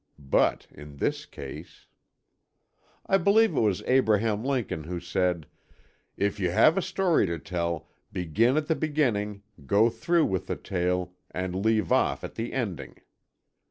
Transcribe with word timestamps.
But 0.17 0.65
in 0.71 0.97
this 0.97 1.27
case—— 1.27 1.85
I 3.05 3.19
believe 3.19 3.55
it 3.55 3.59
was 3.59 3.83
Abraham 3.83 4.43
Lincoln 4.43 4.85
who 4.85 4.99
said: 4.99 5.45
"If 6.17 6.39
you 6.39 6.49
have 6.49 6.75
a 6.75 6.81
story 6.81 7.27
to 7.27 7.37
tell, 7.37 7.87
begin 8.11 8.57
at 8.57 8.65
the 8.65 8.73
beginning, 8.73 9.43
go 9.67 9.91
through 9.91 10.25
with 10.25 10.47
the 10.47 10.55
tale, 10.55 11.13
and 11.29 11.63
leave 11.63 11.91
off 11.91 12.23
at 12.23 12.33
the 12.33 12.51
ending." 12.51 13.01